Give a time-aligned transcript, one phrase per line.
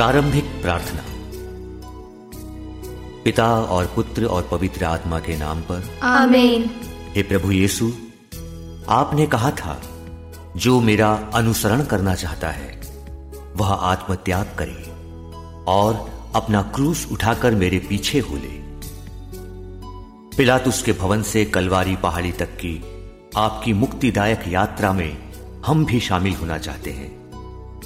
[0.00, 1.00] प्रारंभिक प्रार्थना।
[3.24, 6.70] पिता और पुत्र और पवित्र आत्मा के नाम पर। आमीन।
[7.16, 7.88] हे प्रभु यीशु
[8.88, 9.82] आपने कहा था
[10.56, 12.82] जो मेरा अनुसरण करना चाहता है
[13.56, 14.90] वह आत्मत्याग करे
[15.64, 18.60] और अपना क्रूस उठाकर मेरे पीछे हो ले
[20.36, 22.84] पिलातुस के भवन से कलवारी पहाड़ी तक की
[23.36, 25.32] आपकी मुक्तिदायक यात्रा में
[25.66, 27.10] हम भी शामिल होना चाहते हैं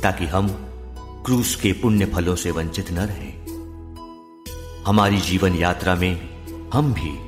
[0.02, 0.70] ताकि हम
[1.24, 3.44] क्रूस के पुण्य फलों से वंचित न रहे।
[4.86, 7.18] हमारी जीवन यात्रा में हम भी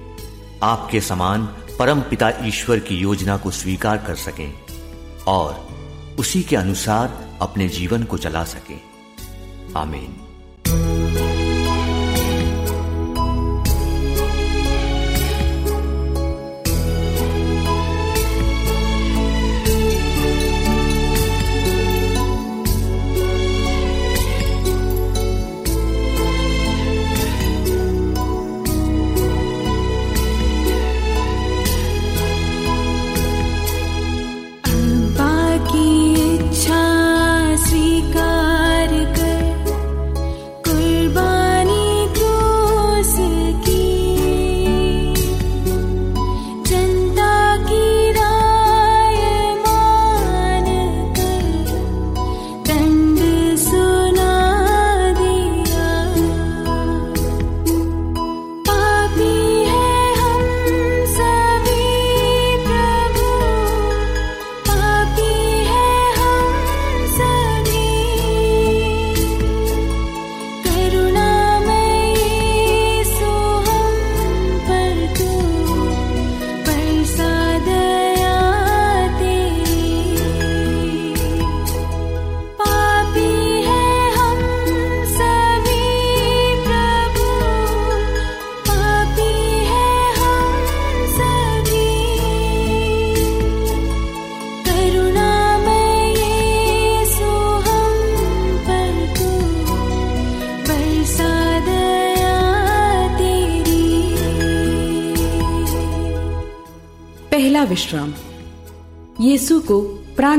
[0.62, 1.46] आपके समान
[1.78, 4.54] परम पिता ईश्वर की योजना को स्वीकार कर सकें
[5.26, 5.68] और
[6.18, 8.80] उसी के अनुसार अपने जीवन को चला सकें।
[9.76, 10.25] आमीन।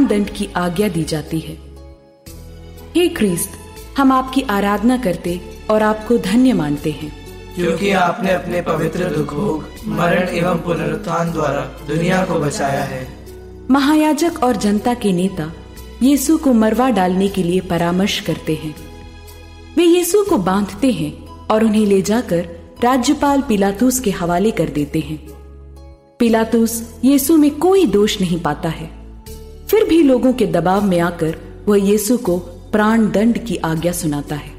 [0.07, 1.57] दंड की आज्ञा दी जाती है।
[2.95, 3.49] हे क्रिस्त
[3.97, 9.65] हम आपकी आराधना करते और आपको धन्य मानते हैं। क्योंकि आपने अपने पवित्र दुख भोग
[9.85, 13.07] मरण एवं पुनरुत्थान द्वारा दुनिया को बचाया है।
[13.71, 15.53] महायाजक और जनता के नेता
[16.03, 18.75] यीशु को मरवा डालने के लिए परामर्श करते हैं।
[19.77, 22.49] वे यीशु को बांधते हैं और उन्हें ले जाकर
[22.83, 25.27] राज्यपाल पिलातूस के हवाले कर देते हैं।
[26.19, 29.06] पिलातूस यीशु में कोई दोष नहीं पाता है।
[29.67, 31.35] फिर भी लोगों के दबाव में आकर
[31.67, 32.37] वह यीशु को
[32.71, 34.51] प्राण दंड की आज्ञा सुनाता है।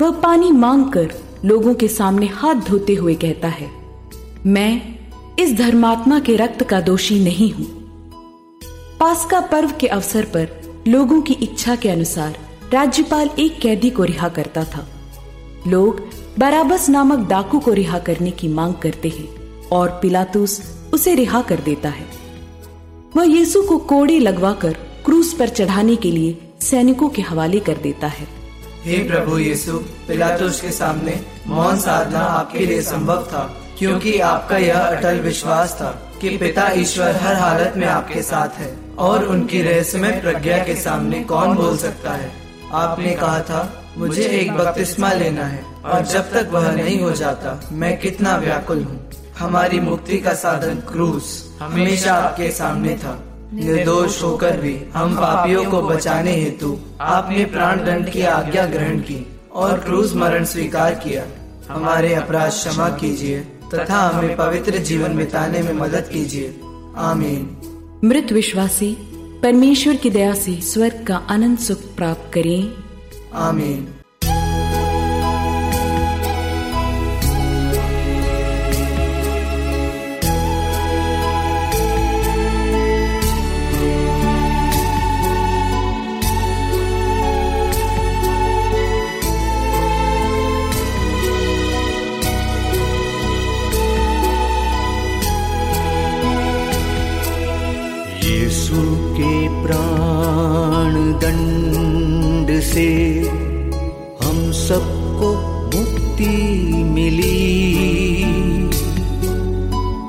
[0.00, 1.12] वह पानी मांगकर
[1.44, 3.70] लोगों के सामने हाथ धोते हुए कहता है,
[4.46, 4.98] मैं
[5.38, 7.66] इस धर्मात्मा के रक्त का दोषी नहीं हूँ।
[9.00, 10.48] पास्का पर्व के अवसर पर
[10.88, 12.38] लोगों की इच्छा के अनुसार
[12.72, 14.86] राज्यपाल एक कैदी को रिहा करता था।
[15.68, 16.00] लोग
[16.38, 19.28] बराबस नामक डाकू को रिहा करने की मांग करते हैं
[19.68, 20.60] और पिलातुस
[20.94, 22.06] उसे रिहा कर देता है।
[23.16, 28.06] वह यीशु को कोड़े लगवाकर क्रूस पर चढ़ाने के लिए सैनिकों के हवाले कर देता
[28.06, 28.26] है।
[28.84, 29.72] हे प्रभु यीशु,
[30.08, 33.42] पिलातुस के सामने मौन साधना आपके लिए संभव था,
[33.78, 35.90] क्योंकि आपका यह अटल विश्वास था
[36.20, 41.22] कि पिता ईश्वर हर हालत में आपके साथ है और उनकी रहस्यमय प्रज्ञा के सामने
[41.24, 42.32] कौन बोल सकता है।
[42.72, 47.60] आपने कहा था, मुझे एक बपतिस्मा लेना है और जब तक वह नहीं हो जाता,
[47.72, 53.20] मैं कितना व्याकुल हूँ। हमारी मुक्ति का साधन क्रूस। हमेशा आपके सामने था।
[53.54, 59.26] निर्दोष होकर भी हम पापियों को बचाने हेतु आपने प्राण दंड की आज्ञा ग्रहण की
[59.52, 61.24] और क्रूज मरण स्वीकार किया।
[61.74, 63.40] हमारे अपराध क्षमा कीजिए
[63.74, 66.60] तथा हमें पवित्र जीवन बिताने में मदद कीजिए।
[66.96, 68.96] आमीन। मृत विश्वासी
[69.42, 72.72] परमेश्वर की दया से स्वर्ग का अनंत सुख प्राप्त करें।
[73.34, 73.88] आमीन।
[102.74, 102.90] से
[104.22, 105.28] हम सबको
[105.64, 106.36] मुक्ति
[106.84, 108.22] मिली।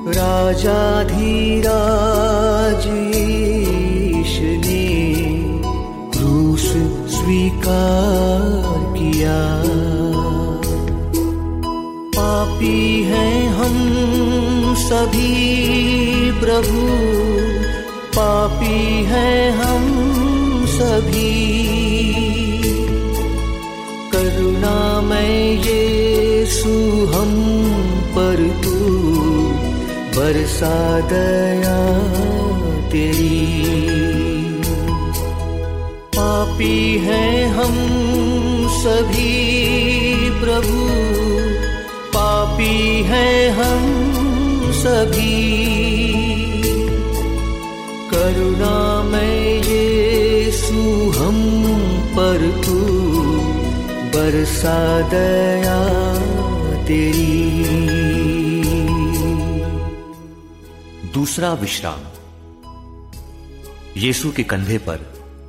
[0.07, 3.27] राजाधीराज ने
[6.13, 6.67] क्रूस
[7.15, 9.41] स्वीकार किया।
[12.15, 13.75] पापी हैं हम
[14.77, 15.35] सभी
[16.39, 16.81] प्रभु,
[18.15, 19.72] पापी हैं हम
[30.63, 31.99] बरसा दया
[32.89, 33.63] तेरी।
[36.15, 37.73] पापी हैं हम
[38.69, 39.49] सभी
[40.29, 40.87] प्रभु।
[42.09, 44.03] पापी हैं हम
[44.71, 45.53] सभी।
[48.11, 50.51] करुणा में ये
[51.11, 51.59] हम
[52.09, 52.79] पर तू।
[54.17, 55.83] बरसा दया
[56.85, 57.52] तेरी।
[61.23, 61.99] दूसरा विश्राम।
[63.97, 64.95] यीशु के कंधे पर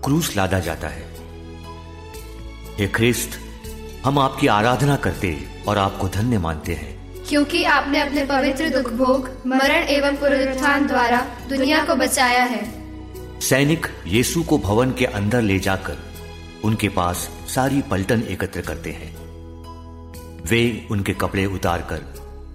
[0.05, 1.15] क्रूस लादा जाता है।
[2.79, 3.31] हे ख्रिस्त
[4.05, 9.31] हम आपकी आराधना करते और आपको धन्य मानते हैं। क्योंकि आपने अपने पवित्र दुख भोग
[9.47, 12.85] मरण एवं पुनरुत्थान द्वारा दुनिया को बचाया है।
[13.41, 15.97] सैनिक यीशु को भवन के अंदर ले जाकर
[16.65, 19.17] उनके पास सारी पलटन एकत्र करते हैं।
[20.47, 22.03] वे उनके कपड़े उतारकर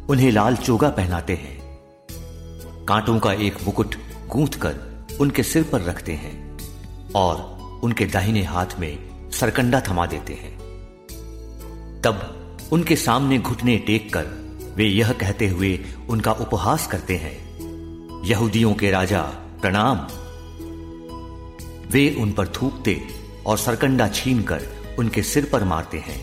[0.10, 1.59] उन्हें लाल चोगा पहनाते हैं।
[2.90, 3.96] कांटों का एक मुकुट
[4.28, 4.76] गूंथ कर
[5.22, 6.58] उनके सिर पर रखते हैं
[7.16, 10.58] और उनके दाहिने हाथ में सरकंडा थमा देते हैं।
[12.02, 14.26] तब उनके सामने घुटने टेक कर
[14.76, 19.22] वे यह कहते हुए उनका उपहास करते हैं, यहूदियों के राजा,
[19.62, 19.98] प्रणाम।
[21.92, 23.02] वे उन पर थूकते
[23.46, 24.68] और सरकंडा छीनकर
[25.00, 26.20] उनके सिर पर मारते हैं।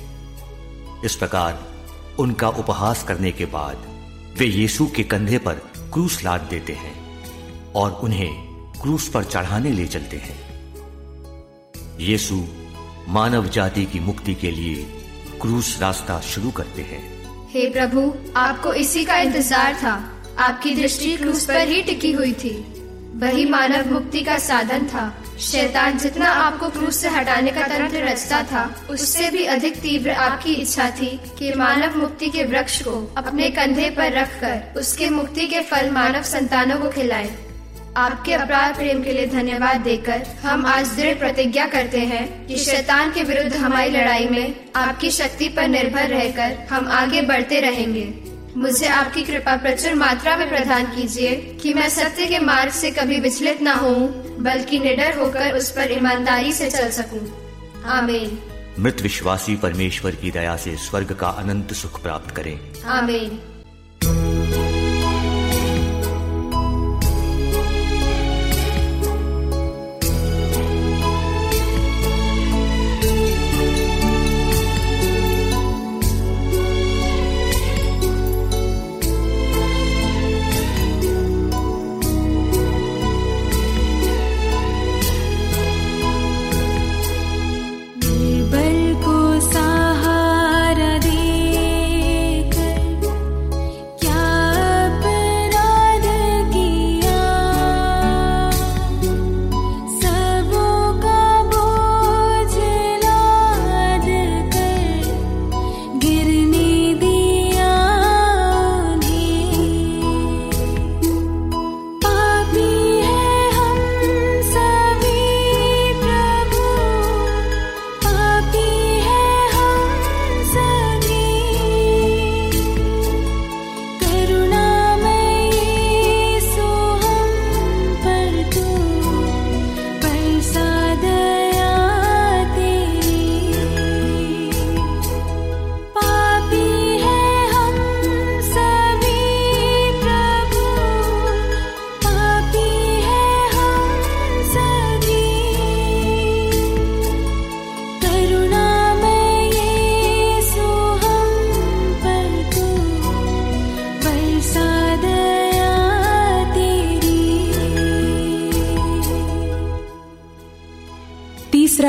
[1.05, 1.63] इस प्रकार
[2.19, 3.87] उनका उपहास करने के बाद
[4.39, 5.63] वे यीशु के कंधे पर
[5.93, 6.95] क्रूस लाद देते हैं
[7.73, 8.33] और उन्हें
[8.83, 10.39] क्रूस पर चढ़ाने ले चलते हैं।
[12.01, 12.45] यीशु
[13.09, 14.85] मानव जाति की मुक्ति के लिए
[15.41, 17.03] क्रूस रास्ता शुरू करते हैं।
[17.51, 22.76] हे प्रभु, आपको इसी का इंतज़ार था। आपकी दृष्टि क्रूस पर ही टिकी हुई थी।
[23.17, 25.05] वही मानव मुक्ति का साधन था।
[25.41, 30.53] शैतान जितना आपको क्रूस से हटाने का तंत्र रचता था, उससे भी अधिक तीव्र आपकी
[30.55, 31.09] इच्छा थी
[31.39, 36.23] कि मानव मुक्ति के वृक्ष को अपने कंधे पर रखकर उसके मुक्ति के फल मानव
[36.23, 37.31] संतानों को खिलाए।
[37.97, 43.13] आपके अपराध प्रेम के लिए धन्यवाद देकर हम आज दृढ़ प्रतिज्ञा करते हैं कि शैतान
[43.13, 48.26] के विरुद्ध हमारी लड़ाई में आपकी शक्ति पर निर्भर रहकर हम आगे बढ़ते रहेंगे।
[48.57, 53.21] मुझे आपकी कृपा प्रचुर मात्रा में प्रदान कीजिए कि मैं सत्य के मार्ग से कभी
[53.21, 53.95] विचलित न हो
[54.39, 57.29] बल्कि निडर होकर उस पर ईमानदारी से चल सकूँ।
[57.85, 58.39] आमीन।
[58.79, 63.41] मृत विश्वासी परमेश्वर की दया से स्वर्ग का अनंत सुख प्राप्त करें। आमीन।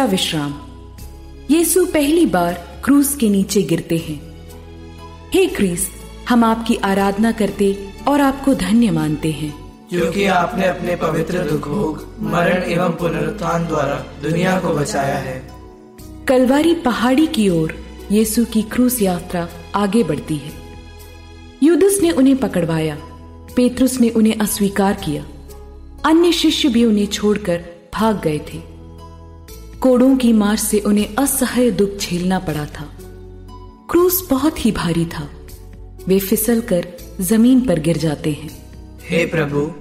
[0.08, 0.54] विश्राम।
[1.52, 4.50] यीशु पहली बार क्रूस के नीचे गिरते हैं।
[5.34, 5.88] हे क्रीस
[6.30, 12.16] हम आपकी आराधना करते और आपको धन्य मानते हैं। क्योंकि आपने अपने पवित्र दुख भोग
[12.20, 15.52] मरण एवं पुनरुत्थान द्वारा दुनिया को बचाया है।
[16.28, 17.76] कलवारी पहाड़ी की ओर
[18.12, 20.52] यीशु की क्रूस यात्रा आगे बढ़ती है।
[21.64, 22.96] युदुस ने उन्हें पकड़वाया
[23.56, 25.26] पेतरुस ने उन्हें अस्वीकार किया।
[26.06, 28.77] अन्य शिष्य भी उन्हें छोड़कर भाग गए थे।
[29.82, 32.86] कोड़ों की मार से उन्हें असह्य दुख झेलना पड़ा था।
[33.92, 35.30] क्रूस बहुत ही भारी था।
[36.08, 36.88] वे फिसल कर
[37.22, 38.50] ज़मीन पर गिर जाते हैं।
[39.10, 39.72] हे प्रभु,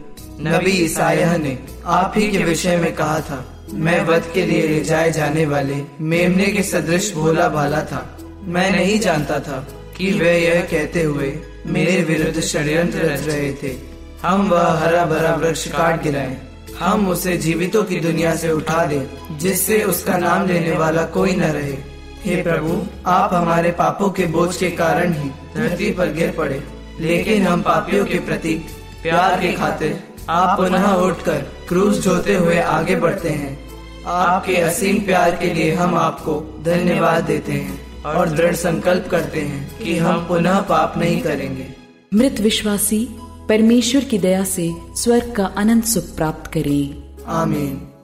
[0.41, 4.81] नबी ईसाया ने आप ही के विषय में कहा था, मैं वध के लिए ले
[4.81, 10.39] जाए जाने वाले मेमने के सदृश भोला भाला था। मैं नहीं जानता था कि वे
[10.39, 13.77] यह कहते हुए मेरे विरुद्ध षड्यंत्र रच रहे थे।
[14.23, 16.46] हम वह हरा भरा वृक्ष काट गिराए।
[16.81, 21.43] हम उसे जीवितों की दुनिया से उठा दें, जिससे उसका नाम लेने वाला कोई न
[21.43, 21.77] रहे।
[22.25, 26.63] हे प्रभु, आप हमारे पापों के बोझ के कारण ही धरती पर गिर पड़े,
[27.01, 28.55] लेकिन हम पापियों के प्रति
[29.03, 33.59] प्यार के खातिर आप पुनः उठकर क्रूस ढोते हुए आगे बढ़ते हैं।
[34.07, 39.79] आपके असीम प्यार के लिए हम आपको धन्यवाद देते हैं और दृढ़ संकल्प करते हैं
[39.79, 41.67] कि हम पुनः पाप नहीं करेंगे।
[42.15, 43.07] मृत विश्वासी
[43.49, 47.96] परमेश्वर की दया से स्वर्ग का अनंत सुख प्राप्त करें। आमीन।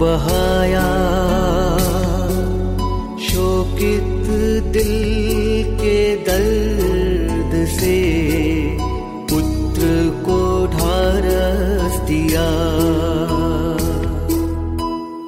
[0.00, 0.88] बहाया।
[3.18, 4.26] शोकित
[4.72, 8.00] दिल के दर्द से
[9.30, 9.82] पुत्र
[10.24, 12.50] को ढारस दिया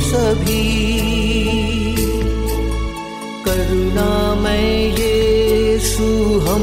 [0.00, 0.97] सभी।
[3.88, 6.62] करुणा मैं ये यीशु हम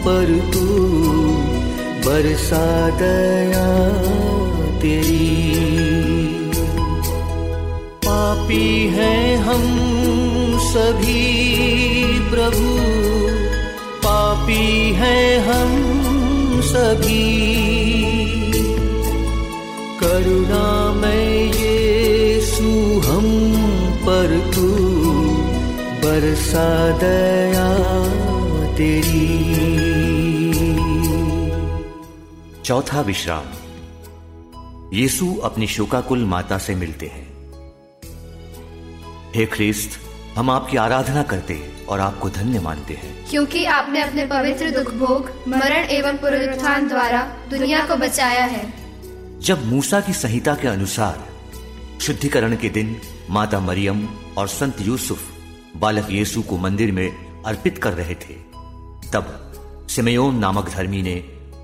[0.00, 0.66] पर तू
[2.06, 3.88] बरसा दया
[4.78, 5.44] तेरी।
[8.06, 9.62] पापी हैं हम
[10.58, 11.24] सभी
[12.30, 12.76] प्रभु,
[14.04, 15.72] पापी हैं हम
[16.60, 17.54] सभी।
[20.00, 20.83] करुणा
[26.92, 27.74] दया
[28.76, 29.44] तेरी।
[32.62, 33.64] चौथा विश्राम।
[34.92, 37.34] यीशु अपनी शोकाकुल माता से मिलते हैं।
[39.36, 39.90] हे ख्रिस्त
[40.38, 45.30] हम आपकी आराधना करते और आपको धन्य मानते हैं। क्योंकि आपने अपने पवित्र दुख भोग
[45.48, 48.74] मरण एवं पुनरुत्थान द्वारा दुनिया को बचाया है।
[49.40, 51.28] जब मूसा की संहिता के अनुसार
[52.00, 54.08] शुद्धिकरण के दिन माता मरियम
[54.38, 55.33] और संत यूसुफ
[55.76, 58.34] बालक यीशु को मंदिर में अर्पित कर रहे थे।
[59.12, 59.52] तब
[59.90, 61.14] सिमयोन नामक धर्मी ने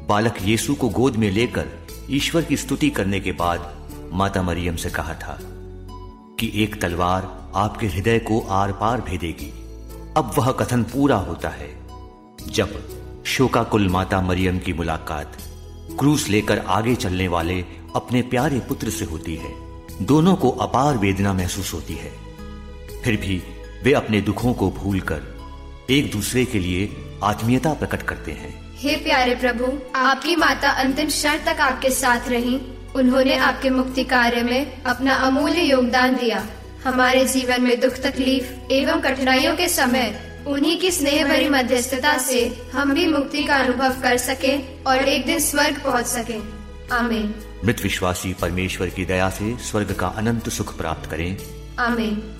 [0.08, 1.68] बालक यीशु को गोद में लेकर
[2.10, 5.38] ईश्वर की स्तुति करने के बाद माता मरियम से कहा था
[6.38, 9.50] कि एक तलवार आपके हृदय को आर पार भेदेगी।
[10.16, 11.80] अब वह कथन पूरा होता है।
[12.48, 12.88] जब
[13.26, 15.36] शोकाकुल माता मरियम की मुलाकात
[15.98, 17.64] क्रूस लेकर आगे चलने वाले
[17.96, 19.54] अपने प्यारे पुत्र से होती है,
[20.02, 22.12] दोनों को अपार वेदना महसूस होती है।
[23.04, 23.42] फिर भी
[23.82, 25.22] वे अपने दुखों को भूलकर
[25.90, 31.38] एक दूसरे के लिए आत्मीयता प्रकट करते हैं। हे प्यारे प्रभु आपकी माता अंतिम क्षण
[31.38, 32.60] तक आपके साथ रही।
[32.96, 36.46] उन्होंने आपके मुक्ति कार्य में अपना अमूल्य योगदान दिया।
[36.84, 42.62] हमारे जीवन में दुख तकलीफ़ एवं कठिनाइयों के समय उन्हीं की स्नेह भरी मध्यस्थता से
[42.72, 46.38] हम भी मुक्ति का अनुभव कर सके और एक दिन स्वर्ग पहुँच सके।
[46.94, 47.34] आमीन।
[47.64, 51.36] मृत विश्वासी परमेश्वर की दया से स्वर्ग का अनंत सुख प्राप्त करें।
[51.78, 52.39] आमीन।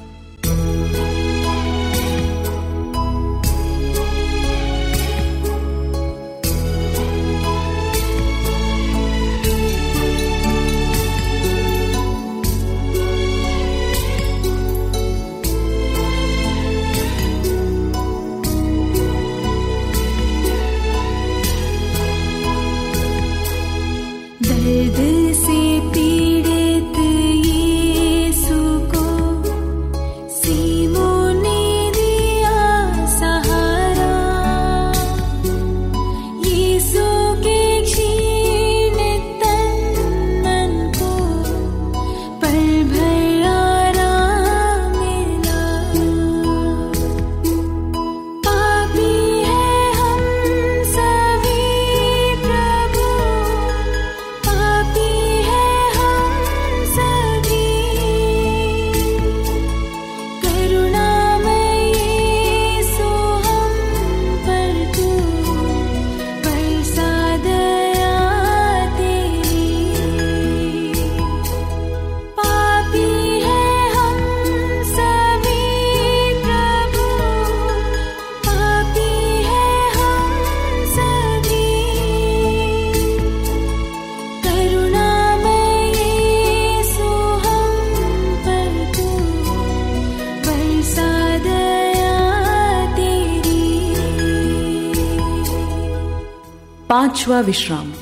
[97.31, 97.93] पांचवा विश्राम।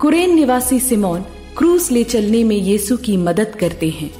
[0.00, 1.24] कुरेन निवासी सिमोन
[1.58, 4.10] क्रूस ले चलने में यीशु की मदद करते हैं।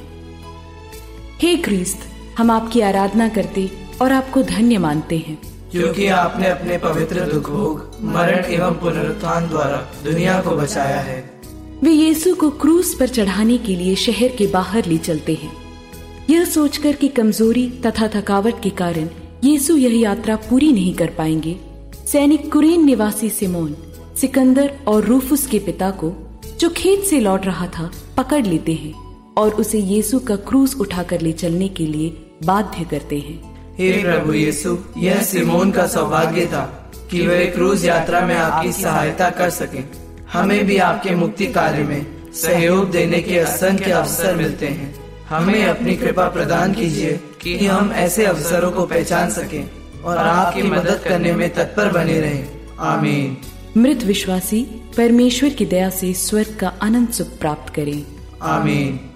[1.41, 1.99] हे क्रिस्त
[2.37, 3.71] हम आपकी आराधना करते
[4.01, 5.37] और आपको धन्य मानते हैं।
[5.71, 11.41] क्योंकि आपने अपने पवित्र दुख भोग मरण एवं पुनरुत्थान द्वारा दुनिया को बचाया है।
[11.83, 15.53] वे यीशु को क्रूस पर चढ़ाने के लिए शहर के बाहर ले चलते हैं।
[16.29, 19.09] यह सोचकर कि कमज़ोरी तथा थकावट के कारण
[19.43, 21.59] यीशु यह यात्रा पूरी नहीं कर पाएँगे।
[22.07, 23.75] सैनिक कुरेन निवासी सिमोन
[24.21, 26.13] सिकंदर और रूफुस के पिता को,
[26.59, 28.93] जो खेत से लौट रहा था, पकड़ लेते हैं
[29.33, 34.33] और उसे यीशु का क्रूस उठाकर ले चलने के लिए बाध्य करते हैं। हे प्रभु
[34.33, 39.79] यीशु, यह सिमोन का सौभाग्य था कि वे क्रूज यात्रा में आपकी सहायता कर सके।
[40.33, 44.95] हमें भी आपके मुक्ति कार्य में सहयोग देने के असंख्य अवसर मिलते हैं।
[45.29, 49.69] हमें अपनी कृपा प्रदान कीजिए कि हम ऐसे अवसरों को पहचान सकें
[50.03, 52.47] और आपकी मदद करने में तत्पर बने रहें।
[52.79, 53.37] आमीन।
[53.77, 54.63] मृत विश्वासी
[54.97, 58.05] परमेश्वर की दया से स्वर्ग का अनंत सुख प्राप्त करें।
[58.41, 59.08] आमीन।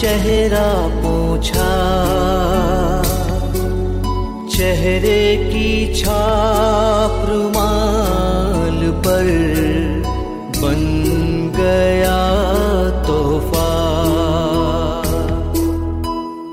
[0.00, 0.68] चेहरा
[1.00, 1.70] पूछा,
[4.52, 9.28] चेहरे की छाप रुमाल पर
[10.56, 10.80] बन
[11.56, 12.16] गया
[13.06, 13.68] तोहफा।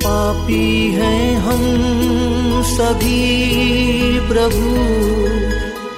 [0.04, 1.64] पापी हैं हम
[2.74, 3.24] सभी
[4.30, 4.76] प्रभु,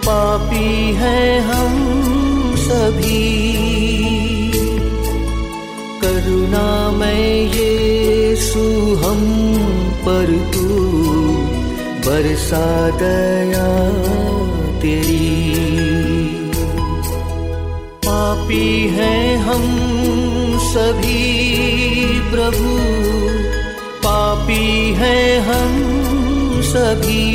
[0.05, 1.75] पापी हैं हम
[2.59, 3.48] सभी
[6.49, 9.21] करुणा में यीशु हम
[10.01, 10.67] पर तू,
[12.09, 13.67] बरसा दया
[14.79, 15.43] तेरी।
[18.05, 19.65] पापी हैं हम
[20.59, 21.21] सभी
[22.31, 22.73] प्रभु,
[23.99, 25.73] पापी हैं हम
[26.61, 27.29] सभी।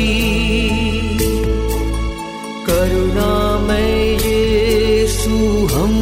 [2.67, 5.93] करुणा में यीशु हम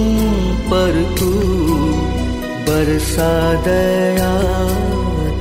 [0.65, 1.02] पर
[3.13, 4.29] बरसा दया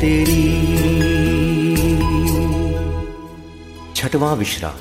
[0.00, 0.42] तेरी।
[3.94, 4.78] छठवां विश्राम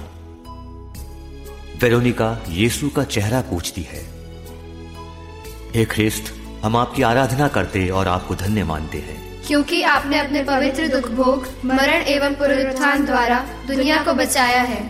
[1.82, 4.02] वेरोनिका यीशु का चेहरा पूछती है।
[5.76, 10.88] हे ख्रिस्त हम आपकी आराधना करते और आपको धन्य मानते हैं। क्योंकि आपने अपने पवित्र
[10.88, 14.82] दुख भोग मरण एवं पुनरुत्थान द्वारा दुनिया को बचाया है।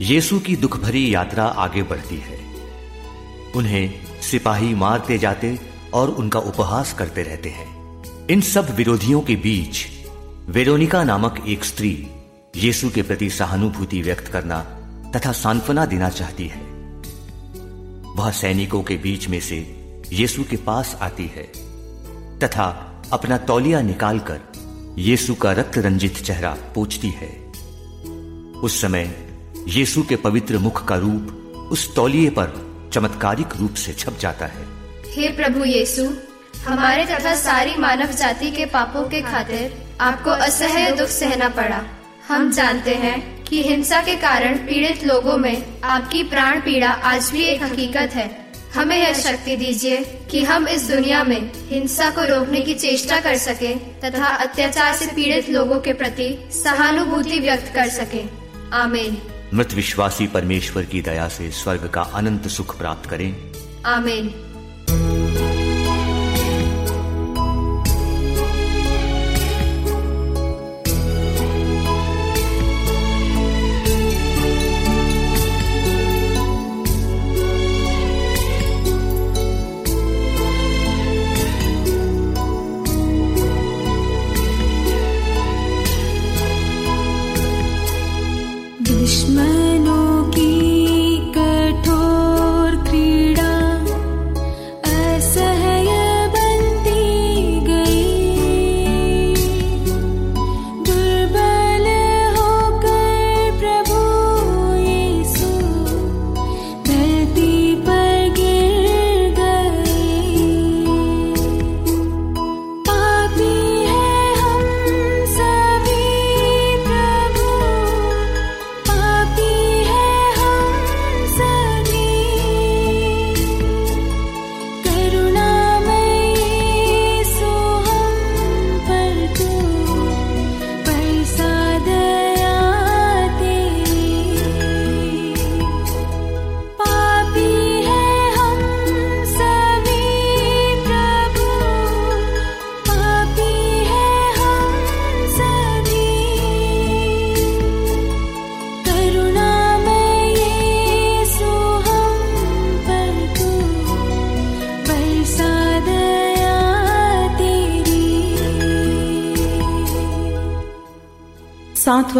[0.00, 2.38] यीशु की दुख भरी यात्रा आगे बढ़ती है।
[3.56, 7.68] उन्हें सिपाही मारते जाते और उनका उपहास करते रहते हैं।
[8.26, 9.86] इन सब विरोधियों के बीच
[10.48, 12.08] वेरोनिका नामक एक स्त्री
[12.56, 14.60] यीशु के प्रति सहानुभूति व्यक्त करना
[15.16, 16.60] तथा सांत्वना देना चाहती है।
[18.16, 19.58] वह सैनिकों के बीच में से
[20.12, 21.42] यीशु के पास आती है
[22.38, 22.68] तथा
[23.12, 24.40] अपना तौलिया निकालकर
[24.98, 27.30] यीशु का रक्त रंजित चेहरा पोछती है।
[28.60, 29.14] उस समय
[29.68, 31.36] यीशु के पवित्र मुख का रूप
[31.72, 32.52] उस तौलिए पर
[32.92, 34.66] चमत्कारिक रूप से छप जाता है।
[35.10, 36.10] हे प्रभु यीशु
[36.66, 41.82] हमारे तथा सारी मानव जाति के पापों के खातिर आपको असह्य दुख सहना पड़ा।
[42.28, 47.44] हम जानते हैं कि हिंसा के कारण पीड़ित लोगों में आपकी प्राण पीड़ा आज भी
[47.44, 49.96] एक हकीकत है। हमें यह शक्ति दीजिए
[50.30, 55.06] कि हम इस दुनिया में हिंसा को रोकने की चेष्टा कर सके तथा अत्याचार से
[55.06, 58.22] पीड़ित लोगों के प्रति सहानुभूति व्यक्त कर सके।
[58.72, 59.22] आमीन।
[59.54, 63.36] मृत विश्वासी परमेश्वर की दया से स्वर्ग का अनंत सुख प्राप्त करें।
[63.86, 64.49] आमीन।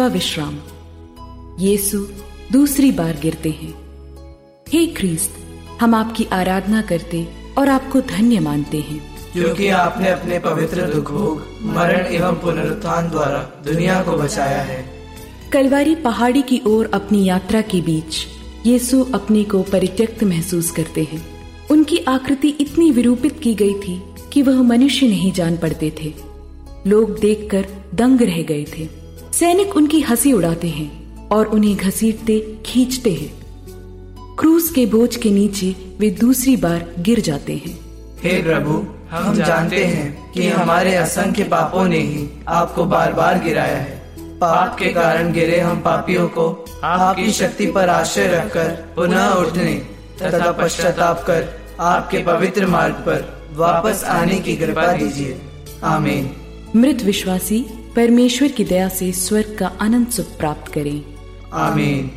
[0.01, 0.57] सातवां विश्राम।
[1.59, 2.07] यीशु
[2.51, 3.73] दूसरी बार गिरते हैं।
[4.69, 5.31] हे ख्रीस्त
[5.81, 11.43] हम आपकी आराधना करते और आपको धन्य मानते हैं। क्योंकि आपने अपने पवित्र दुख भोग
[11.61, 14.85] मरण एवं पुनरुत्थान द्वारा दुनिया को बचाया है।
[15.53, 18.25] कलवारी पहाड़ी की ओर अपनी यात्रा के बीच
[18.65, 21.27] यीशु अपने को परित्यक्त महसूस करते हैं।
[21.71, 26.13] उनकी आकृति इतनी विरूपित की गई थी कि वह मनुष्य नहीं जान पड़ते थे।
[26.87, 29.00] लोग देखकर दंग रह गए थे।
[29.41, 35.95] सैनिक उनकी हँसी उड़ाते हैं और उन्हें घसीटते खींचते हैं। क्रूज के बोझ के नीचे
[35.99, 37.79] वे दूसरी बार गिर जाते हैं।
[38.23, 43.77] हे प्रभु हम जानते हैं कि हमारे असंख्य पापों ने ही आपको बार बार गिराया
[43.77, 49.73] है। पाप के कारण गिरे हम पापियों को आपकी शक्ति पर आश्रय रखकर पुनः उठने
[50.23, 51.49] तथा पश्चाताप कर
[51.79, 55.41] आपके पवित्र मार्ग पर वापस आने की कृपा दीजिए।
[55.83, 56.31] आमीन।
[56.75, 61.03] मृत विश्वासी परमेश्वर की दया से स्वर्ग का अनंत सुख प्राप्त करें।
[61.53, 62.11] आमीन।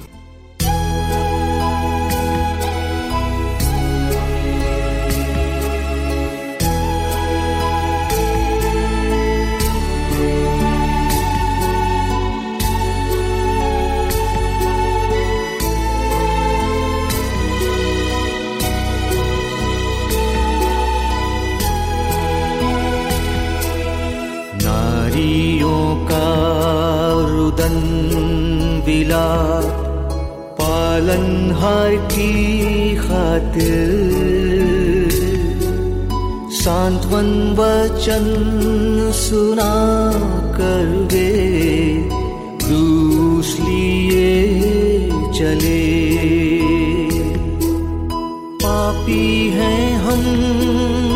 [31.64, 33.92] पालनहार की खातिर।
[36.50, 38.24] सांत्वन वचन
[39.14, 39.74] सुना
[40.56, 41.08] कर
[42.64, 45.84] क्रूस लिए चले।
[48.64, 50.22] पापी हैं हम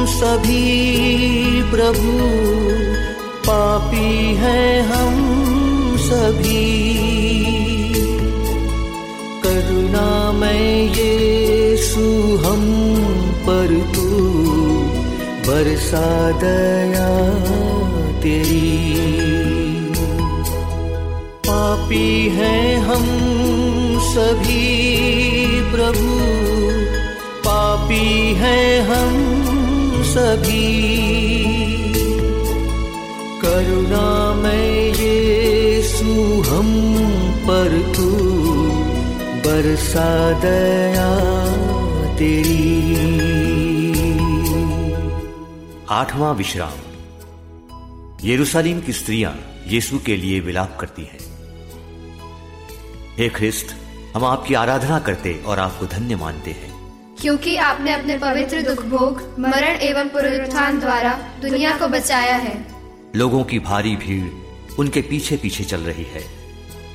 [0.06, 0.66] सभी
[1.62, 2.18] प्रभु,
[3.46, 5.14] पापी हैं हम
[5.96, 6.97] सभी
[10.38, 12.62] में यीशु हम
[13.46, 14.06] पर तू,
[15.48, 17.08] बरसा दया
[18.20, 18.98] तेरी।
[21.48, 23.04] पापी हैं हम
[24.00, 24.90] सभी
[25.72, 26.18] प्रभु,
[27.38, 29.14] पापी हैं हम
[30.02, 30.98] सभी।
[33.42, 36.70] करुणा में यीशु हम
[37.42, 38.27] पर तू
[39.48, 41.18] बरसा दया
[42.16, 42.98] तेरी।
[45.90, 46.72] आठवां विश्राम।
[48.28, 51.18] यरूशलेम की स्त्रियाँ यीशु के लिए विलाप करती हैं।
[53.18, 53.76] हे ख्रिस्त
[54.16, 59.36] हम आपकी आराधना करते और आपको धन्य मानते हैं। क्योंकि आपने अपने पवित्र दुख भोग
[59.38, 62.74] मरण एवं पुनरुत्थान द्वारा दुनिया को बचाया है।
[63.16, 64.30] लोगों की भारी भीड़
[64.74, 66.24] उनके पीछे पीछे चल रही है।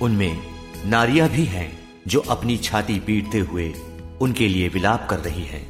[0.02, 0.42] उनमें
[0.86, 3.74] नारियाँ भी हैं। जो अपनी छाती पीटते हुए
[4.22, 5.66] उनके लिए विलाप कर रही हैं।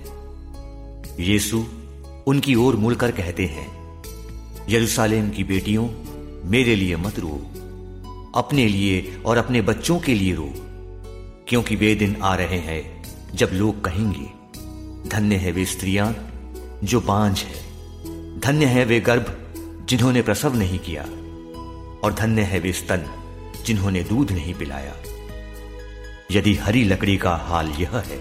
[1.20, 1.64] यीशु
[2.28, 3.68] उनकी ओर मुड़कर कहते हैं,
[4.70, 5.88] यरूशलेम की बेटियों,
[6.50, 7.42] मेरे लिए मत रो।
[8.36, 10.50] अपने लिए और अपने बच्चों के लिए रो,
[11.48, 13.04] क्योंकि वे दिन आ रहे हैं
[13.36, 14.30] जब लोग कहेंगे,
[15.10, 16.14] धन्य है वे स्त्रियाँ
[16.84, 19.36] जो बांझ है। धन्य है वे गर्भ
[19.90, 21.04] जिन्होंने प्रसव नहीं किया,
[22.04, 23.06] और धन्य है वे स्तन
[23.66, 24.96] जिन्होंने दूध नहीं पिलाया।
[26.34, 28.18] यदि हरी लकड़ी का हाल यह है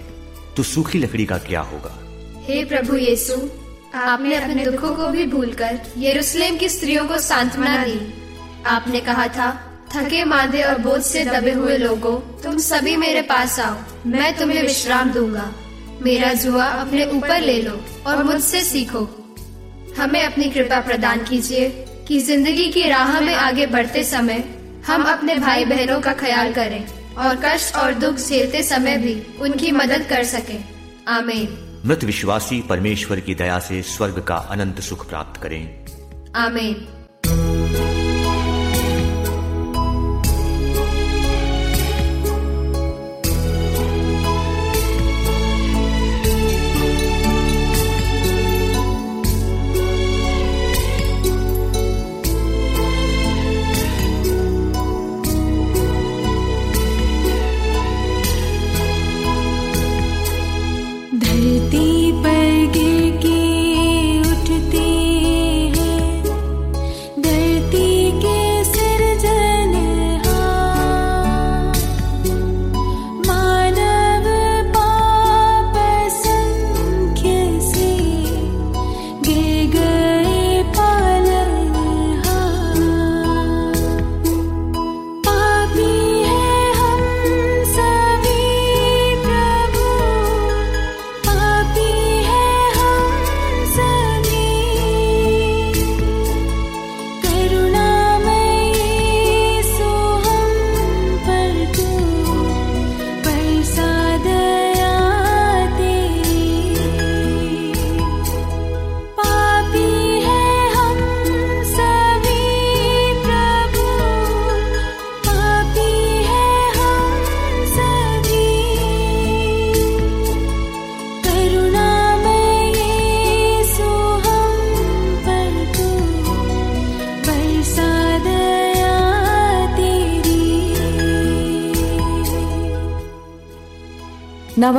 [0.57, 1.97] तो सूखी लकड़ी का क्या होगा?
[2.47, 3.35] हे प्रभु यीशु,
[3.95, 7.99] आपने अपने दुखों को भी भूलकर यरूशलेम की स्त्रियों को सांत्वना दी।
[8.67, 9.49] आपने कहा था,
[9.93, 13.75] थके मादे और बोझ से दबे हुए लोगों, तुम सभी मेरे पास आओ,
[14.07, 15.51] मैं तुम्हें विश्राम दूँगा।
[16.01, 19.07] मेरा जुआ अपने ऊपर ले लो और मुझसे सीखो।
[19.97, 21.69] हमें अपनी कृपा प्रदान कीजिए
[22.07, 24.43] कि ज़िंदगी की राह में आगे बढ़ते समय
[24.87, 26.83] हम अपने भाई बहनों का ख्याल करें।
[27.17, 30.57] और कष्ट और दुख झेलते समय भी उनकी मदद कर सके।
[31.07, 35.85] आमीन। मृत विश्वासी परमेश्वर की दया से स्वर्ग का अनंत सुख प्राप्त करें।
[36.35, 36.87] आमीन।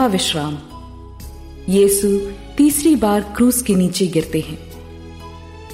[0.04, 0.58] नवा विश्राम
[1.68, 2.08] यीशु
[2.56, 4.58] तीसरी बार क्रूस के नीचे गिरते हैं।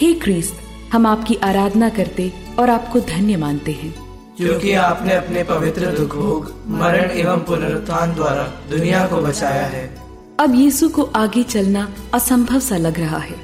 [0.03, 0.55] हे क्रिस्त
[0.93, 3.95] हम आपकी आराधना करते और आपको धन्य मानते हैं।
[4.37, 9.99] क्योंकि आपने अपने पवित्र दुख भोग मरण एवं पुनरुत्थान द्वारा दुनिया को बचाया है।
[10.41, 13.37] अब यीशु को आगे चलना असंभव सा लग रहा है।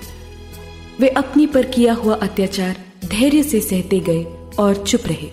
[1.01, 4.25] वे अपनी पर किया हुआ अत्याचार धैर्य से सहते गए
[4.59, 5.31] और चुप रहे।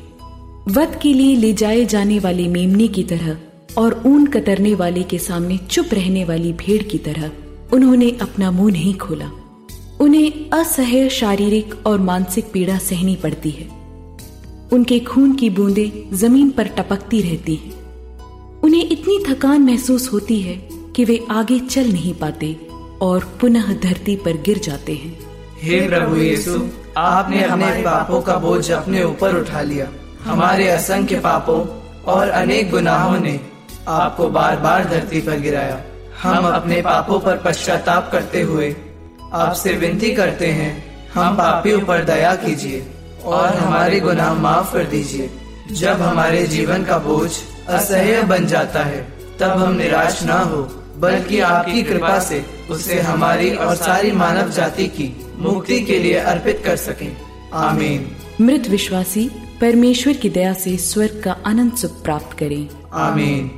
[0.68, 3.38] वध के लिए ले जाए जाने वाले मेमने की तरह
[3.78, 7.32] और ऊन कतरने वाले के सामने चुप रहने वाली भेड़ की तरह
[7.74, 9.32] उन्होंने अपना मुँह नहीं खोला।
[10.02, 13.70] उन्हें असह्य शारीरिक और मानसिक पीड़ा सहनी पड़ती है।
[14.74, 17.74] उनके खून की बूंदें ज़मीन पर टपकती रहती हैं।
[18.62, 22.58] उन्हें इतनी थकान महसूस होती है कि वे आगे चल नहीं पाते
[23.02, 25.20] और पुनः धरती पर गिर जाते हैं।
[25.62, 29.88] हे प्रभु यीशु, आपने हमारे पापों का बोझ अपने ऊपर उठा लिया।
[30.24, 31.66] हमारे असंख्य पापों
[32.14, 33.40] और अनेक गुनाहों ने
[33.88, 35.82] आपको बार बार धरती पर गिराया।
[36.24, 38.76] हम अपने पापों पर पश्चाताप करते हुए
[39.34, 42.86] आपसे विनती करते हैं, हम पापियों पर दया कीजिए
[43.26, 45.30] और हमारे गुनाह माफ़ कर दीजिए।
[45.72, 47.32] जब हमारे जीवन का बोझ
[47.70, 53.56] असह्य बन जाता है, तब हम निराश ना हो, बल्कि आपकी कृपा से उसे हमारी
[53.56, 57.08] और सारी मानव जाति की मुक्ति के लिए अर्पित कर सके।
[57.54, 59.30] आमीन। मृत विश्वासी,
[59.62, 62.70] परमेश्वर की दया से स्वर्ग का अनंत सुख प्राप्त करें।
[63.02, 63.50] आमीन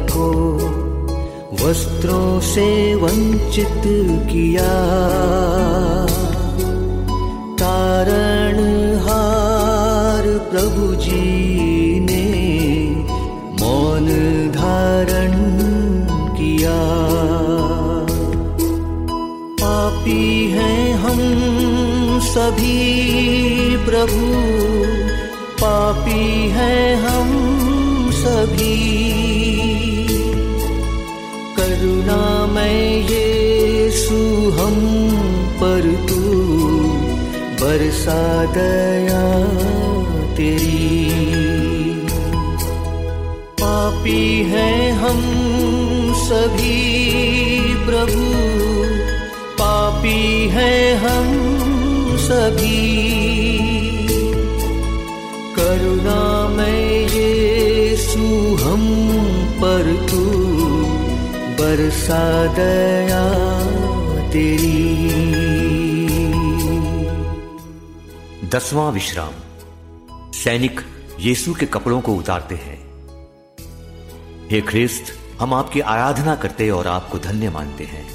[0.00, 0.30] को
[1.64, 3.82] वस्त्रों से वंचित
[4.32, 4.70] किया।
[7.62, 8.58] कारण
[8.98, 12.26] हार प्रभु जी ने
[13.64, 14.06] मौन
[14.50, 15.32] धारण
[16.34, 16.78] किया।
[19.62, 21.18] पापी हैं हम
[22.20, 24.26] सभी प्रभु,
[25.62, 27.30] पापी हैं हम
[28.12, 28.99] सभी
[32.46, 34.76] में यीशु हम
[35.54, 36.40] पर तू।
[37.64, 39.44] बरसा दया
[40.34, 41.10] तेरी।
[43.62, 45.20] पापी हैं हम
[46.16, 47.00] सभी
[47.74, 48.34] प्रभु।
[49.58, 51.26] पापी हैं हम
[52.16, 53.10] सभी।
[55.56, 56.29] करुणा
[62.48, 63.34] दया
[64.30, 64.90] तेरी।
[68.48, 69.32] दसवां विश्राम।
[70.32, 70.80] सैनिक
[71.20, 72.90] यीशु के कपड़ों को उतारते हैं।
[74.50, 78.08] हे ख्रिस्त हम आपकी आराधना करते और आपको धन्य मानते हैं।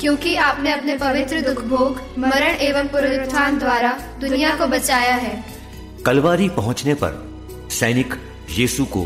[0.00, 5.44] क्योंकि आपने अपने पवित्र दुख भोग मरण एवं पुनरुत्थान द्वारा दुनिया को बचाया है।
[6.06, 7.30] कलवारी पहुँचने पर
[7.70, 8.14] सैनिक
[8.50, 9.02] यीशु को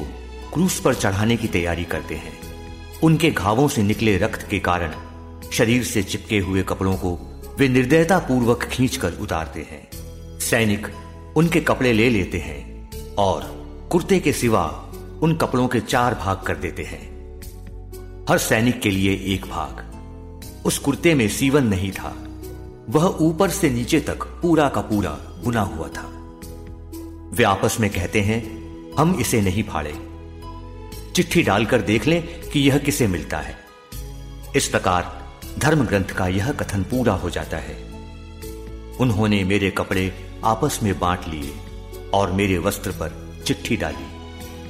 [0.54, 2.43] क्रूस पर चढ़ाने की तैयारी करते हैं।
[3.04, 4.94] उनके घावों से निकले रक्त के कारण
[5.52, 9.88] शरीर से चिपके हुए कपड़ों को वे निर्दयता पूर्वक खींचकर उतारते हैं।
[10.40, 10.86] सैनिक
[11.36, 13.42] उनके कपड़े ले लेते हैं और
[13.92, 17.14] कुर्ते के सिवा उन कपड़ों के चार भाग कर देते हैं।
[18.28, 19.90] हर सैनिक के लिए एक भाग।
[20.66, 22.16] उस कुर्ते में सीवन नहीं था।
[22.90, 25.10] वह ऊपर से नीचे तक पूरा का पूरा
[25.44, 26.10] बुना हुआ था।
[27.32, 28.42] वे आपस में कहते हैं,
[28.98, 30.13] हम इसे नहीं फाड़े।
[31.16, 33.58] चिट्ठी डालकर देख लें कि यह किसे मिलता है।
[34.56, 37.74] इस प्रकार धर्म ग्रंथ का यह कथन पूरा हो जाता है।
[39.00, 41.54] उन्होंने मेरे कपड़े आपस में बांट लिए
[42.14, 44.06] और मेरे वस्त्र पर चिट्ठी डाली।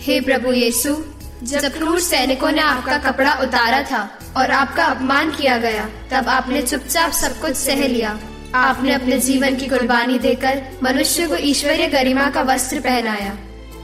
[0.00, 1.04] हे प्रभु यीशु,
[1.42, 6.62] जब क्रूर सैनिकों ने आपका कपड़ा उतारा था और आपका अपमान किया गया, तब आपने
[6.62, 8.18] चुपचाप सब कुछ सह लिया।
[8.54, 13.38] आपने अपने जीवन की कुर्बानी देकर मनुष्य को ईश्वरीय गरिमा का वस्त्र पहनाया।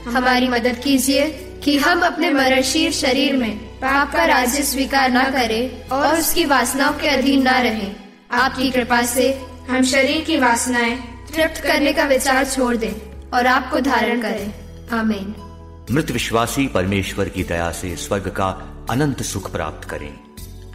[0.07, 5.89] हमारी मदद कीजिए कि हम अपने मरणशील शरीर में पाप का राज्य स्वीकार न करें
[5.89, 7.95] और उसकी वासनाओं के अधीन न रहें।
[8.31, 10.97] आपकी कृपा से हम शरीर की वासनाएँ
[11.35, 12.93] तृप्त करने का विचार छोड़ दें
[13.33, 14.53] और आपको धारण करें।
[14.99, 15.35] आमीन।
[15.91, 18.49] मृत विश्वासी परमेश्वर की दया से स्वर्ग का
[18.89, 20.13] अनंत सुख प्राप्त करें।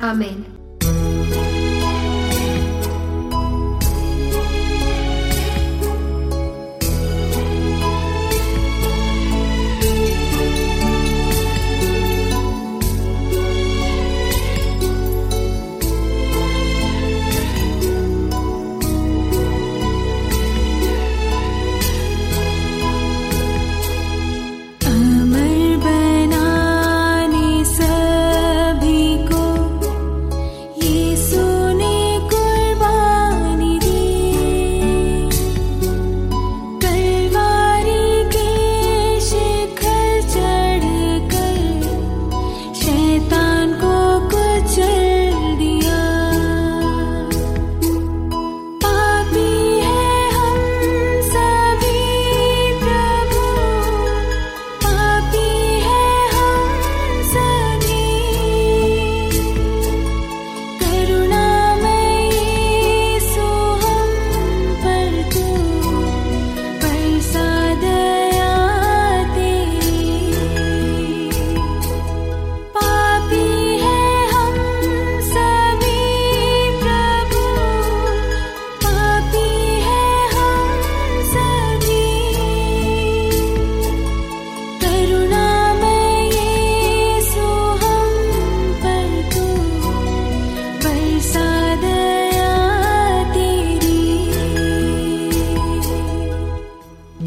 [0.02, 0.65] आमीन।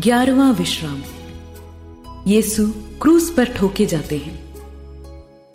[0.10, 1.02] ग्यारहवा विश्राम।
[2.28, 2.68] यीशु
[3.02, 4.54] क्रूस पर ठोके जाते हैं।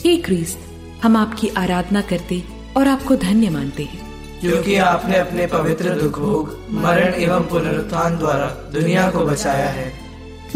[0.05, 0.59] हे क्रिस्त
[1.03, 2.43] हम आपकी आराधना करते
[2.77, 8.47] और आपको धन्य मानते हैं। क्योंकि आपने अपने पवित्र दुख भोग मरण एवं पुनरुत्थान द्वारा
[8.47, 9.93] दुनिया को बचाया है।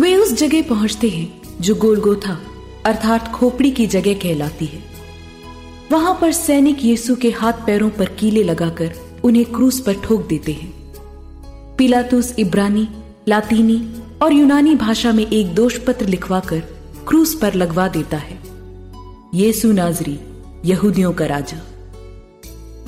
[0.01, 2.41] वे उस जगह पहुँचते हैं जो गोलगोथा
[2.87, 4.83] अर्थात खोपड़ी की जगह कहलाती है।
[5.93, 10.53] वहाँ पर सैनिक यीशु के हाथ पैरों पर कीले लगाकर उन्हें क्रूस पर ठोक देते
[10.53, 10.95] हैं।
[11.77, 12.89] पिलातुस इब्रानी
[13.29, 16.61] लातीनी और यूनानी भाषा में एक दोष पत्र लिखवाकर
[17.09, 18.39] क्रूस पर लगवा देता है।
[19.35, 20.19] यीशु नाजरी,
[20.65, 21.59] यहूदियों का राजा।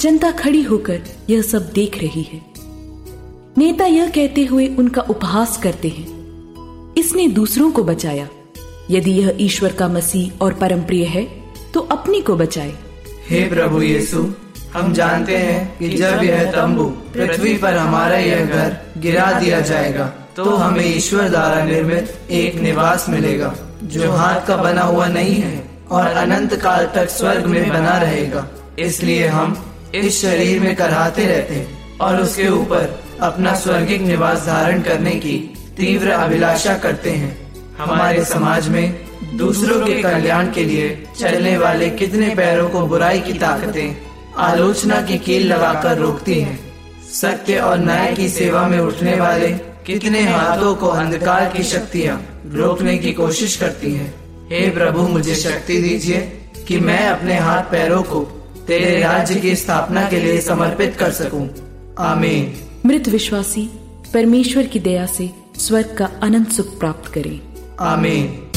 [0.00, 2.40] जनता खड़ी होकर यह सब देख रही है।
[3.58, 8.28] नेता यह कहते हुए उनका उपहास करते हैं। इसने दूसरों को बचाया।
[8.90, 11.24] यदि यह ईश्वर का मसीह और परम प्रिय है
[11.74, 12.72] तो अपनी को बचाए।
[13.28, 14.32] हे प्रभु यीशु
[14.72, 20.19] हम जानते हैं कि जब यह तंबू पृथ्वी पर हमारा यह घर गिरा दिया जाएगा
[20.36, 23.52] तो हमें ईश्वर द्वारा निर्मित एक निवास मिलेगा,
[23.84, 28.46] जो हाथ का बना हुआ नहीं है और अनंत काल तक स्वर्ग में बना रहेगा।
[28.78, 29.56] इसलिए हम
[29.94, 35.36] इस शरीर में कराहते रहते हैं और उसके ऊपर अपना स्वर्गिक निवास धारण करने की
[35.76, 37.36] तीव्र अभिलाषा करते हैं।
[37.78, 38.94] हमारे समाज में
[39.36, 43.96] दूसरों के कल्याण के लिए चलने वाले कितने पैरों को बुराई की ताकतें,
[44.38, 46.58] आलोचना की कील लगाकर रोकती हैं।
[47.12, 49.48] सत्य और न्याय की सेवा में उठने वाले
[49.90, 54.14] कितने हाथों को अंधकार की शक्तियाँ रोकने की कोशिश करती हैं।
[54.44, 56.20] हे प्रभु मुझे शक्ति दीजिए
[56.68, 58.20] कि मैं अपने हाथ पैरों को
[58.66, 61.50] तेरे राज्य की स्थापना के लिए समर्पित कर सकूँ।
[61.98, 62.54] आमीन।
[62.86, 63.70] मृत विश्वासी
[64.14, 67.40] परमेश्वर की दया से स्वर्ग का अनंत सुख प्राप्त करें।
[67.80, 68.49] आमीन।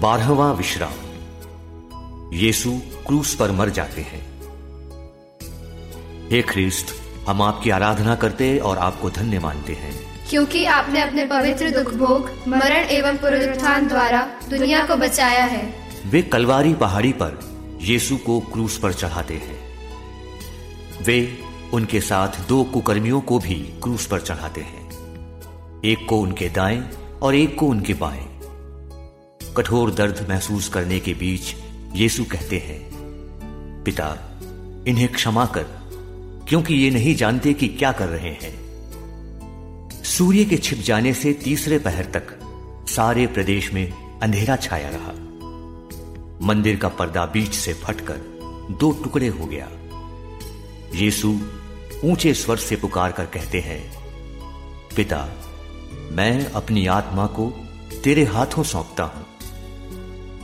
[0.01, 0.93] बारहवा विश्राम।
[2.35, 2.71] यीशु
[3.07, 4.27] क्रूस पर मर जाते हैं।
[6.31, 6.87] हे ख्रिस्त
[7.29, 12.31] हम आपकी आराधना करते और आपको धन्य मानते हैं। क्योंकि आपने अपने पवित्र दुख भोग
[12.49, 15.75] मरण एवं पुनरुत्थान द्वारा दुनिया को बचाया है।
[16.07, 17.41] वे कलवारी पहाड़ी पर
[17.81, 19.59] यीशु को क्रूस पर चढ़ाते हैं।
[21.03, 21.39] वे
[21.73, 24.91] उनके साथ दो कुकर्मियों को भी क्रूस पर चढ़ाते हैं।
[25.85, 26.91] एक को उनके दाएँ
[27.23, 28.36] और एक को उनके बाएँ।
[29.57, 31.55] कठोर दर्द महसूस करने के बीच
[31.95, 32.81] यीशु कहते हैं,
[33.85, 34.09] पिता,
[34.89, 35.67] इन्हें क्षमा कर,
[36.49, 38.55] क्योंकि ये नहीं जानते कि क्या कर रहे हैं।
[40.05, 42.39] सूर्य के छिप जाने से तीसरे पहर तक
[42.89, 43.93] सारे प्रदेश में
[44.23, 45.13] अंधेरा छाया रहा।
[46.47, 48.21] मंदिर का पर्दा बीच से फटकर
[48.81, 49.69] दो टुकड़े हो गया।
[50.95, 51.35] यीशु
[52.05, 53.83] ऊँचे स्वर से पुकार कर कहते हैं,
[54.97, 55.29] पिता,
[56.13, 57.53] मैं अपनी आत्मा को
[58.05, 59.26] तेरे हाथों सौंपता हूँ।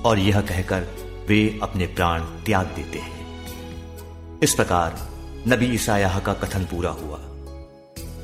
[0.04, 0.86] और यह कहकर
[1.28, 3.22] वे अपने प्राण त्याग देते हैं।
[4.42, 5.08] इस प्रकार
[5.48, 7.18] नबी ईसायाह का कथन पूरा हुआ।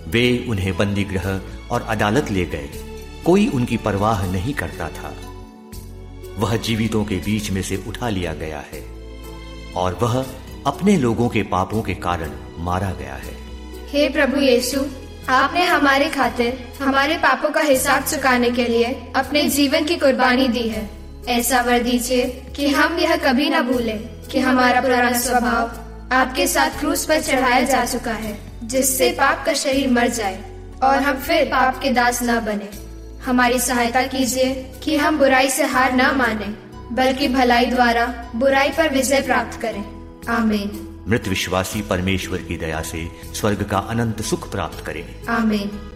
[0.09, 2.71] वे उन्हें बंदी गृह और अदालत ले गए।
[3.27, 5.15] कोई उनकी परवाह नहीं करता था।
[6.39, 8.85] वह जीवितों के बीच में से उठा लिया गया है
[9.77, 10.27] और वह
[10.67, 13.37] अपने लोगों के पापों के कारण मारा गया है।
[13.89, 14.85] हे प्रभु यीशु,
[15.29, 18.85] आपने हमारे खातिर हमारे पापों का हिसाब चुकाने के लिए
[19.17, 20.98] अपने जीवन की कुर्बानी दी है।
[21.29, 22.25] ऐसा वर दीजिए
[22.57, 23.99] कि हम यह कभी न भूलें
[24.33, 29.53] कि हमारा पुराना स्वभाव आपके साथ क्रूस पर चढ़ाया जा चुका है जिससे पाप का
[29.55, 30.45] शरीर मर जाए
[30.83, 32.69] और हम फिर पाप के दास न बने।
[33.25, 36.47] हमारी सहायता कीजिए कि हम बुराई से हार न माने
[36.95, 39.85] बल्कि भलाई द्वारा बुराई पर विजय प्राप्त करें।
[40.29, 45.88] आमीन। मृत विश्वासी परमेश्वर की दया से स्वर्ग का अनंत सुख प्राप्त करें। आमीन।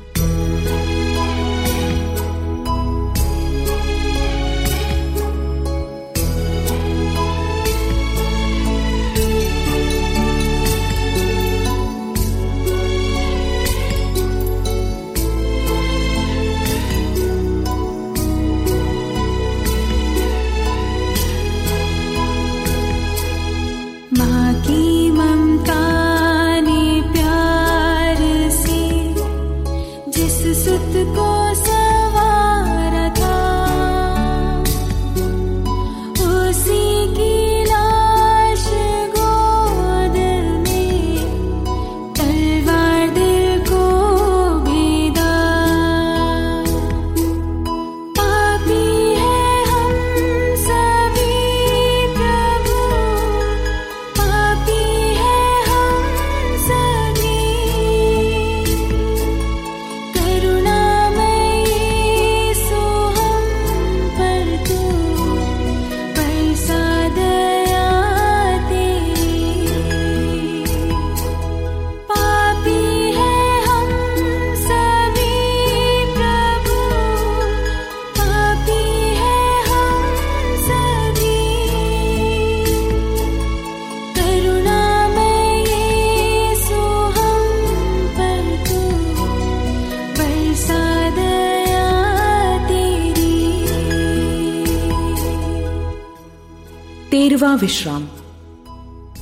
[97.62, 98.08] विश्राम।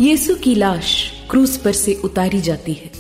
[0.01, 2.91] यीशु की लाश क्रूस पर से उतारी जाती है।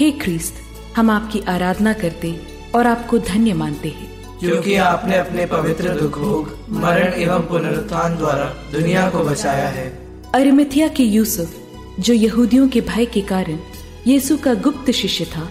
[0.00, 0.54] हे ख्रीस्त
[0.96, 2.40] हम आपकी आराधना करते
[2.74, 8.44] और आपको धन्य मानते हैं। क्योंकि आपने अपने पवित्र दुख भोग मरण एवं पुनरुत्थान द्वारा
[8.44, 11.56] दुनिया को बचाया है। अरिमथिया के यूसुफ
[12.00, 13.58] जो यहूदियों के भय के कारण
[14.06, 15.50] यीशु का गुप्त शिष्य था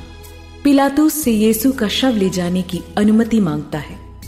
[0.64, 4.22] पिलातूस से यीशु का शव ले जाने की अनुमति माँगता है।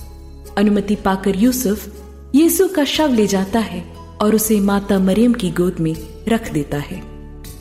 [0.58, 1.90] अनुमति पाकर यूसुफ
[2.36, 5.96] यीशु का शव ले जाता है और उसे माता मरियम की गोद में
[6.30, 7.02] रख देता है।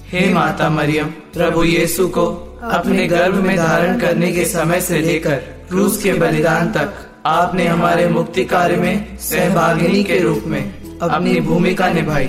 [0.09, 2.27] हे माता मरियम, प्रभु यीशु को
[2.63, 5.35] अपने गर्भ में धारण करने के समय से लेकर
[5.69, 6.93] क्रूस के बलिदान तक
[7.27, 10.63] आपने हमारे मुक्ति कार्य में सहभागिनी के रूप में
[10.99, 12.29] अपनी भूमिका निभाई।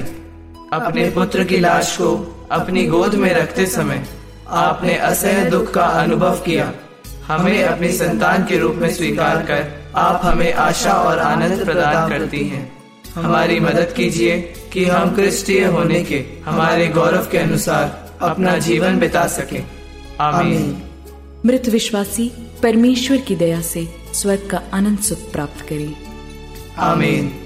[0.74, 4.06] अपने पुत्र की लाश को अपनी गोद में रखते समय
[4.50, 6.72] आपने असह दुख का अनुभव किया।
[7.28, 12.44] हमें अपनी संतान के रूप में स्वीकार कर आप हमें आशा और आनंद प्रदान करती
[12.48, 12.81] हैं।
[13.16, 19.28] हमारी मदद कीजिए कि हम क्रिस्टीय होने के हमारे गौरव के अनुसार अपना जीवन बिता
[19.28, 19.62] सके।
[20.20, 20.82] आमीन।
[21.46, 22.32] मृत विश्वासी
[22.64, 25.96] परमेश्वर की दया से स्वर्ग का अनंत सुख प्राप्त करें।
[26.78, 27.41] आमीन।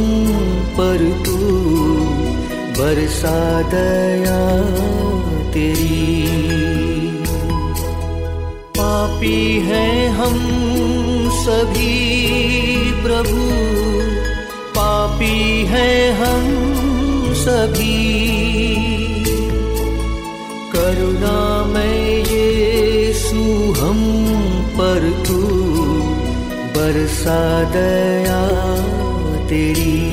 [0.74, 1.36] पर तू,
[2.82, 4.62] बरसा दया
[5.53, 6.28] तेरी।
[8.78, 10.38] पापी हैं हम
[11.32, 11.97] सभी।
[27.29, 28.49] बरसा दया
[29.49, 30.09] तेरी।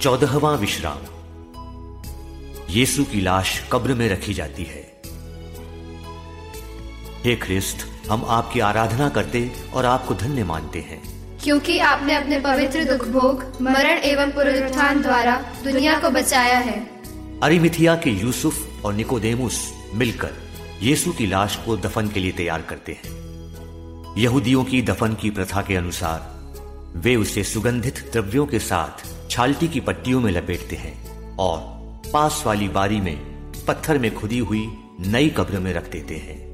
[0.00, 0.98] चौदहवा विश्राम।
[2.70, 5.00] यीशु की लाश कब्र में रखी जाती है।
[7.24, 11.02] हे ख्रिस्त हम आपकी आराधना करते और आपको धन्य मानते हैं।
[11.44, 16.90] क्योंकि आपने अपने पवित्र दुख भोग मरण एवं पुनरुत्थान द्वारा दुनिया को बचाया है।
[17.42, 20.30] अरिमिथिया के यूसुफ और निकोदेमुस मिलकर
[20.82, 23.31] यीशु की लाश को दफन के लिए तैयार करते हैं।
[24.18, 26.32] यहूदियों की दफन की प्रथा के अनुसार,
[26.96, 31.58] वे उसे सुगंधित द्रव्यों के साथ छाल्टी की पट्टियों में लपेटते हैं और
[32.12, 33.16] पास वाली बारी में
[33.68, 36.52] पत्थर में खुदी हुई नई कब्र में रख देते हैं।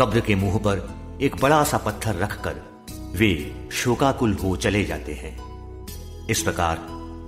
[0.00, 2.84] कब्र के मुँह पर एक बड़ा सा पत्थर रखकर
[3.16, 5.38] वे शोकाकुल हो चले जाते हैं।
[6.26, 6.78] इस प्रकार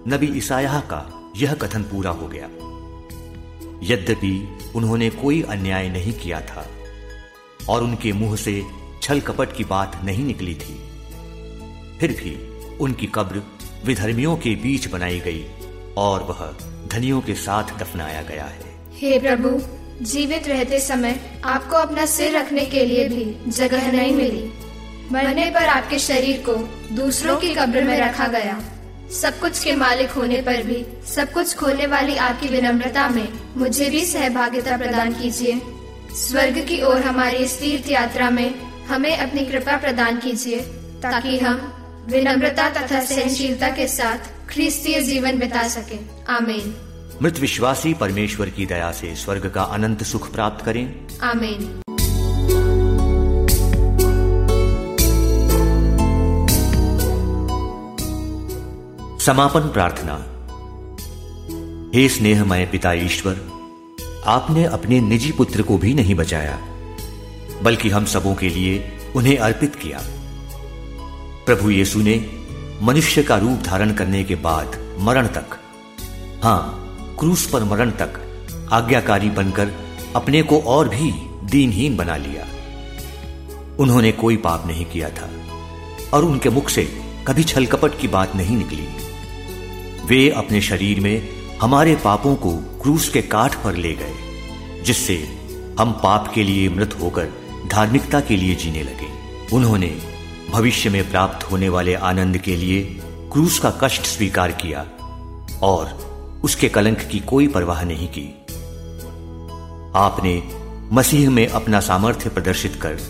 [0.08, 2.46] नबी ईसाया का यह कथन पूरा हो गया।
[3.82, 6.66] यद्यपि उन्होंने कोई अन्याय नहीं किया था
[7.68, 8.62] और उनके मुँह से
[9.02, 10.80] छल कपट की बात नहीं निकली थी।
[12.00, 12.36] फिर भी
[12.76, 13.42] उनकी कब्र
[13.84, 15.44] विधर्मियों के बीच बनाई गई
[15.96, 16.56] और वह
[16.88, 18.60] धनियों के साथ दफनाया गया है।
[18.94, 19.60] हे प्रभु,
[20.04, 24.52] जीवित रहते समय आपको अपना सिर रखने के लिए भी जगह नहीं मिली।
[25.12, 26.54] मरने पर आपके शरीर को
[26.94, 28.60] दूसरों की कब्र में रखा गया।
[29.20, 33.90] सब कुछ के मालिक होने पर भी, सब कुछ खोने वाली आपकी विनम्रता में मुझे
[33.90, 35.60] भी सहभागिता प्रदान कीजिए।
[36.12, 38.54] स्वर्ग की ओर हमारी इस तीर्थ यात्रा में
[38.86, 40.60] हमें अपनी कृपा प्रदान कीजिए
[41.02, 41.72] ताकि हम
[42.10, 45.98] विनम्रता तथा सहनशीलता के साथ ख्रिस्तीय जीवन बिता सके।
[46.32, 46.74] आमीन।
[47.22, 51.82] मृत विश्वासी परमेश्वर की दया से स्वर्ग का अनंत सुख प्राप्त करें। आमीन।
[59.20, 60.34] समापन प्रार्थना।
[61.94, 63.57] हे स्नेहमय पिता ईश्वर
[64.26, 66.58] आपने अपने निजी पुत्र को भी नहीं बचाया,
[67.62, 70.00] बल्कि हम सबों के लिए उन्हें अर्पित किया।
[71.46, 72.30] प्रभु यीशु ने
[72.82, 75.58] मनुष्य का रूप धारण करने के बाद मरण तक,
[76.42, 78.20] हाँ, क्रूस पर मरण तक
[78.72, 79.72] आज्ञाकारी बनकर
[80.16, 81.10] अपने को और भी
[81.44, 82.46] दीनहीन बना लिया।
[83.78, 85.30] उन्होंने कोई पाप नहीं किया था,
[86.14, 86.84] और उनके मुख से
[87.26, 88.88] कभी छलकपट की बात नहीं निकली।
[90.06, 92.50] वे अपने शरीर में हमारे पापों को
[92.82, 95.14] क्रूस के काठ पर ले गए, जिससे
[95.80, 97.28] हम पाप के लिए मृत होकर
[97.72, 99.08] धार्मिकता के लिए जीने लगे।
[99.56, 99.86] उन्होंने
[100.50, 102.82] भविष्य में प्राप्त होने वाले आनंद के लिए
[103.32, 104.86] क्रूस का कष्ट स्वीकार किया
[105.62, 108.26] और उसके कलंक की कोई परवाह नहीं की।
[109.98, 110.42] आपने
[110.92, 113.00] मसीह में अपना सामर्थ्य प्रदर्शित कर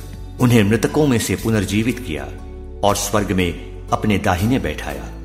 [0.40, 2.24] उन्हें मृतकों में से पुनर्जीवित किया
[2.84, 5.17] और स्वर्ग में अपने दाहिने बैठाया।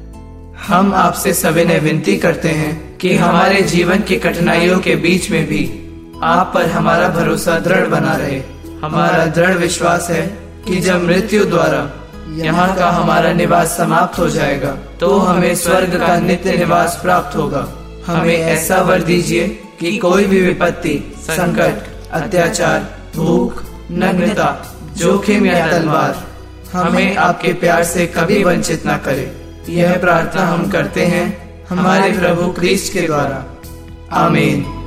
[0.67, 5.63] हम आपसे सविनय विनती करते हैं कि हमारे जीवन की कठिनाइयों के बीच में भी
[6.23, 8.39] आप पर हमारा भरोसा दृढ़ बना रहे।
[8.83, 10.21] हमारा दृढ़ विश्वास है
[10.67, 11.81] कि जब मृत्यु द्वारा
[12.37, 17.67] यहाँ का हमारा निवास समाप्त हो जाएगा तो हमें स्वर्ग का नित्य निवास प्राप्त होगा।
[18.07, 19.47] हमें ऐसा वर दीजिए
[19.79, 24.49] कि कोई भी विपत्ति, संकट, अत्याचार, भूख, नग्नता,
[24.97, 26.25] जोखिम या तलवार
[26.73, 29.31] हमें आपके प्यार से कभी वंचित न करे।
[29.69, 33.45] यह प्रार्थना हम करते हैं हमारे प्रभु क्रिस्ट के द्वारा।
[34.11, 34.79] आमीन।